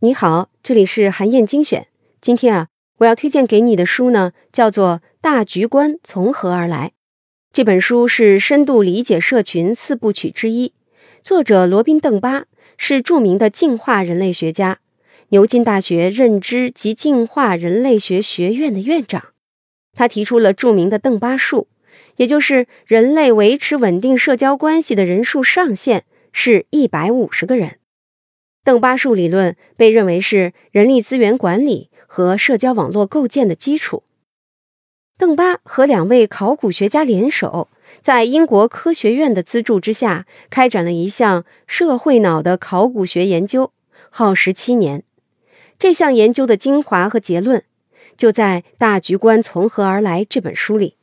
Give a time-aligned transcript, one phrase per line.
[0.00, 1.86] 你好，这里是韩燕精选。
[2.20, 6.88] 今天啊，我要推荐给你的书呢，叫做《大局观从何而来》。
[7.52, 10.72] 这本书是深度理解社群四部曲之一，
[11.22, 12.46] 作者罗宾·邓巴
[12.76, 14.80] 是著名的进化人类学家，
[15.28, 19.26] 牛津大学认知及进化人类学学院的院长。
[19.94, 21.68] 他提出了著名的邓巴数，
[22.16, 27.78] 也就是人类维持稳定社交关系的人数上限是一百五十个人。
[28.64, 34.04] 邓巴数理论被认为是人力资源管理和社交网络构建的基础。
[35.18, 37.68] 邓巴和两位考古学家联手，
[38.00, 43.72] 在英国科学院的资助之下，开展了一项社会脑的考古学研究，
[44.10, 45.04] 耗时七年。
[45.78, 47.64] 这项研究的精华和结论
[48.16, 50.96] 就在《大局观从何而来》这本书里。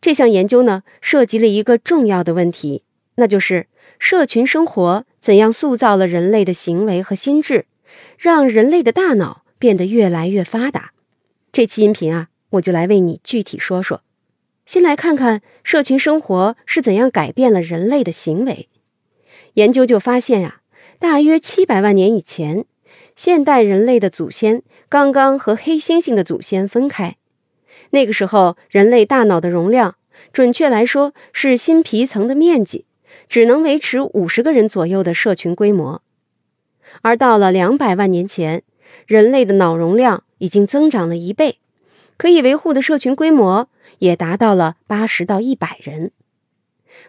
[0.00, 2.84] 这项研究呢，涉及了一个重要的问题，
[3.16, 3.66] 那就是
[4.02, 5.04] 社群生活。
[5.20, 7.66] 怎样塑造了人类的行为和心智，
[8.18, 10.90] 让人类的大脑变得越来越发达？
[11.52, 14.02] 这期音频啊，我就来为你具体说说。
[14.66, 18.68] 先来看看社群生活是怎样改变了人类的行为。
[19.54, 20.62] 研究就发现呀，
[20.98, 22.64] 大约七百万年以前，
[23.14, 27.16] 现代人类的祖先刚刚和黑猩猩的祖先分开。
[27.90, 29.94] 那个时候，人类大脑的容量，
[30.32, 32.86] 准确来说是新皮层的面积。
[33.28, 36.02] 只能维持五十个人左右的社群规模，
[37.02, 38.62] 而到了两百万年前，
[39.06, 41.58] 人类的脑容量已经增长了一倍，
[42.16, 43.68] 可以维护的社群规模
[44.00, 46.12] 也达到了八十到一百人。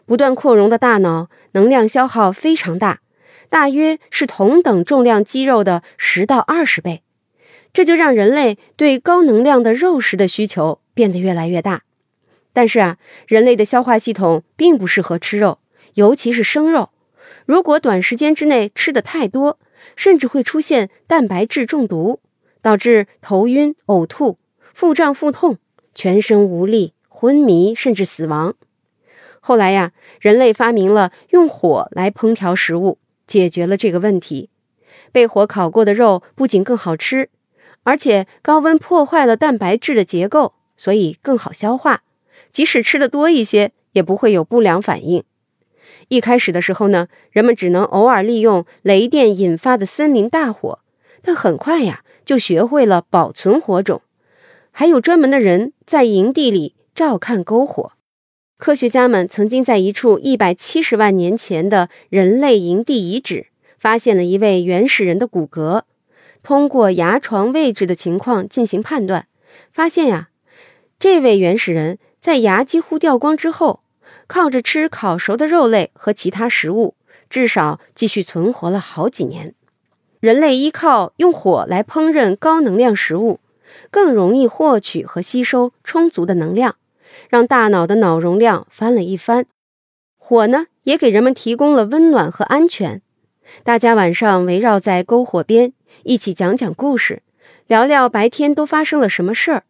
[0.06, 3.02] 不断扩容的大脑能量消耗非常大，
[3.50, 7.04] 大约是同等重量肌肉的十到二十倍，
[7.74, 11.84] 这就让人类对高能量的肉食的需求变得越来越大。
[12.54, 15.60] 但是啊，人类的消化系统并不适合吃肉。
[15.96, 16.90] 尤其是生肉，
[17.46, 19.60] 如果短时间之内吃的太多，
[19.96, 22.20] 甚至会出现蛋白质中毒，
[22.62, 24.38] 导致头晕、呕吐、
[24.74, 25.58] 腹胀、腹痛、
[25.94, 28.56] 全身无力、昏迷，甚至死亡。
[29.40, 34.50] 后来呀，人类发明了用火来烹调食物，解决了这个问题。
[35.12, 37.30] 被火烤过的肉不仅更好吃，
[37.84, 42.04] 而且高温破坏了蛋白质的结构，所以更好消化。
[42.52, 45.24] 即使吃的多一些，也不会有不良反应。
[46.14, 50.78] 一开始的时候呢，人们只能偶尔利用雷电引发的森林大火，
[51.24, 54.04] 但很快呀，就学会了保存火种，
[54.70, 57.94] 还有专门的人在营地里照看篝火。
[58.60, 63.48] 科学家们曾经在一处一百七十万年前的人类营地遗址，
[63.80, 65.82] 发现了一位原始人的骨骼。
[66.44, 69.26] 通过牙床位置的情况进行判断，
[69.72, 70.30] 发现呀，
[71.00, 73.80] 这位原始人在牙几乎掉光之后。
[74.28, 76.96] 靠着吃烤熟的肉类和其他食物，
[77.30, 79.54] 至少继续存活了好几年。
[80.20, 83.40] 人类依靠用火来烹饪高能量食物，
[83.92, 86.78] 更容易获取和吸收充足的能量，
[87.30, 89.46] 让大脑的脑容量翻了一番。
[90.18, 93.02] 火呢，也给人们提供了温暖和安全。
[93.64, 95.74] 大家晚上围绕在篝火边，
[96.04, 97.22] 一起讲讲故事，
[97.68, 99.64] 聊聊白天都发生了什么事儿，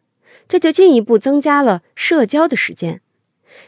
[0.46, 3.00] 这就进一步增加了社交的时间。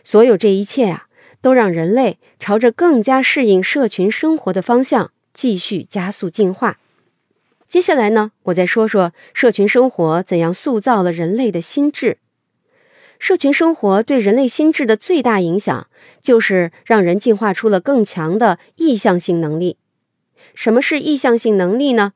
[0.02, 1.08] 所有这一切啊，
[1.40, 6.78] 都让人类朝着更加适应社群生活的方向继续加速进化。
[7.66, 12.18] 接下来呢，我再说说社群生活怎样塑造了人类的心智。
[13.18, 15.88] 社群生活对人类心智的最大影响，
[16.20, 19.78] 就是让人进化出了更强的意向性能力。
[20.54, 22.12] 什么是意向性能力呢？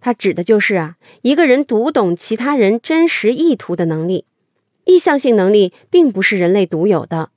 [0.00, 4.26] 它指的就是啊，一个人读懂其他人真实意图的能力。
[4.84, 7.30] 意向性能力并不是人类独有的，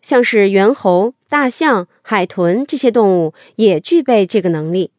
[0.00, 4.90] 像是猿猴、大象、海豚这些动物也具备这个能力。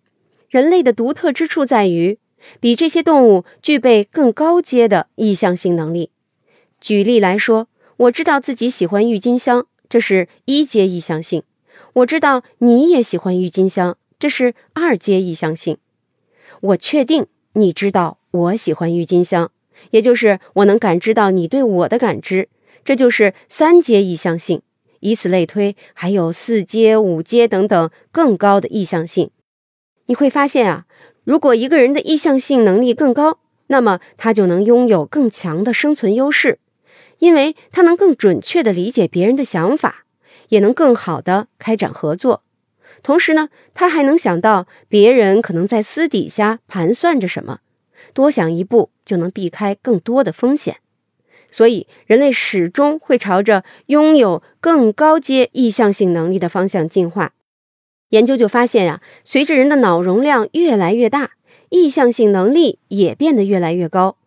[0.50, 2.19] 人类的独特之处在于，
[2.59, 6.12] 比这些动物具备更高阶的意向性能力。
[6.79, 11.41] 举例来说，我知道自己喜欢郁金香，这是一阶意向性；
[11.94, 15.77] 我知道你也喜欢郁金香，这是二阶意向性；
[16.62, 19.53] 我确定你知道我喜欢郁金香。
[19.92, 22.50] 也就是我能感知到你对我的感知，
[22.84, 24.62] 这就是三阶意向性。
[25.00, 29.31] 以此类推，还有四阶、五阶等等更高的意向性。
[30.06, 30.86] 你会发现啊，
[31.25, 36.60] 如果一个人的意向性能力更高，那么他就能拥有更强的生存优势，
[37.19, 40.06] 因为他能更准确地理解别人的想法，
[40.50, 42.44] 也能更好地开展合作。
[43.02, 47.60] 同时呢，他还能想到别人可能在私底下盘算着什么。
[48.14, 50.78] 多想一步就能避开更多的风险，
[51.50, 57.34] 所以人类始终会朝着拥有更高阶意向性能力的方向进化。
[58.10, 61.32] 研究就发现呀，随着人的脑容量越来越大，
[61.70, 64.18] 意向性能力也变得越来越高。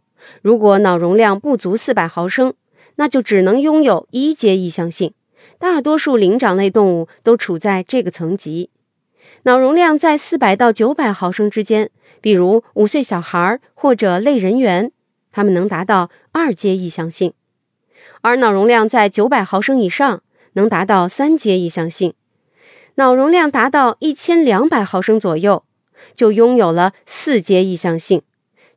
[0.43, 2.55] 如果脑容量不足四百毫升，
[2.97, 5.13] 那就只能拥有一阶意向性。
[5.59, 8.71] 大多数灵长类动物都处在这个层级。
[9.47, 11.89] 脑容量在四百到九百毫升之间，
[12.21, 14.91] 比如五岁小孩或者类人猿，
[15.31, 17.31] 他们能达到二阶意向性；
[18.23, 22.15] 而脑容量在九百毫升以上，能达到三阶意向性。
[22.97, 25.63] 脑容量达到一千两百毫升左右，
[26.17, 28.23] 就拥有了四阶意向性。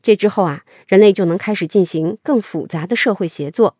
[0.04, 3.75] 这之后啊，人类就能开始进行更复杂的社会协作。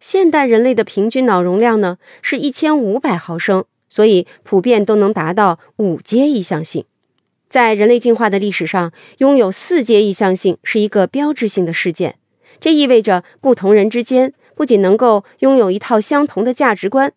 [0.00, 6.86] 现代人类的平均脑容量呢是一千五百毫升，所以普遍都能达到五阶意向性。
[7.50, 12.16] 在人类进化的历史上，拥有四阶意向性是一个标志性的事件。
[12.58, 17.12] 这意味着不同人之间不仅能够拥有一套相同的价值观。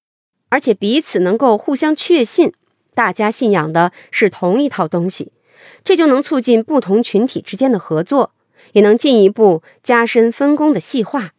[0.50, 2.52] 而且彼此能够互相确信，
[2.94, 5.32] 大家信仰的是同一套东西，
[5.82, 8.34] 这就能促进不同群体之间的合作，
[8.74, 11.35] 也能进一步加深分工的细化。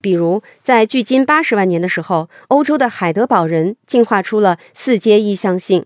[0.00, 5.84] 比如，在距今八十万年的时候，欧洲的海德堡人进化出了四阶意向性，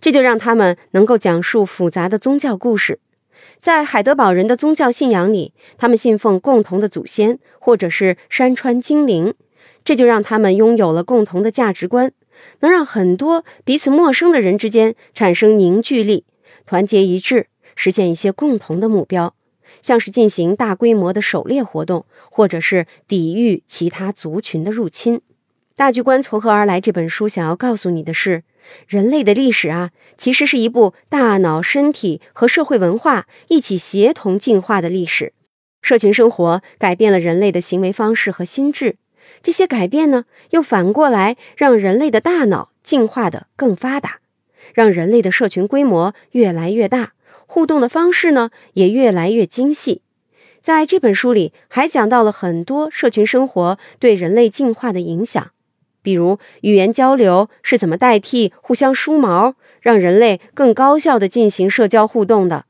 [0.00, 2.98] 这就让他们能够讲述复杂的宗教故事。
[3.58, 9.34] 在海德堡人的宗教信仰里，他们信奉共同的祖先，或者是山川精灵。
[9.82, 12.12] 这就让他们拥有了共同的价值观，
[12.60, 16.24] 能让很多彼此陌生的人之间产生凝聚力，
[16.66, 19.34] 团结一致，实现一些共同的目标，
[19.82, 25.20] 像是进行大规模的狩猎活动，或者是抵御其他族群的入侵。
[25.76, 26.80] 大局观从何而来？
[26.80, 28.42] 这本书想要告诉你的是，
[28.86, 35.32] 人类的历史啊，其实是一部大脑、身体和社会文化一起协同进化的历史。
[35.80, 38.96] 社群生活改变了人类的行为方式和心智。
[39.42, 44.18] 这些改变呢，又反过来让人类的大脑进化的更发达，
[44.74, 47.14] 让人类的社群规模越来越大，
[47.50, 50.02] 互动的方式呢也越来越精细。
[50.62, 55.50] 在这本书里，还讲到了很多社群生活对人类进化的影响，
[56.00, 62.66] 比如语言交流是怎么代替互相梳毛，让人类更高效的进行社交互动的，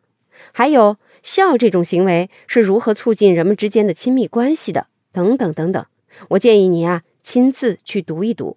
[0.53, 5.85] 还有笑这种行为是如何促进人们之间的亲密关系的，等等等等。
[6.31, 8.57] 我建议你啊，亲自去读一读。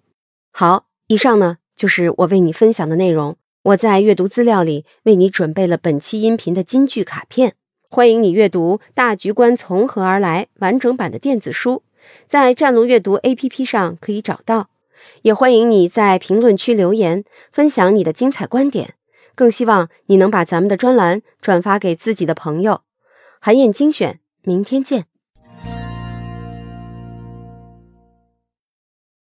[0.52, 3.36] 好，以上呢就是我为你分享的内容。
[3.64, 7.54] 我在阅读资料里为你准备了本期音频的金句卡片，
[7.88, 11.82] 欢迎你阅读《大局观从何而来》完整版的电子书，
[12.26, 14.68] 在战龙阅读 APP 上可以找到。
[15.22, 18.96] 也欢迎你在评论区留言，分享你的精彩观点。
[19.34, 22.82] 更希望你能把咱们的专栏转发给自己的朋友。
[23.40, 25.06] 韩燕精选，明天见。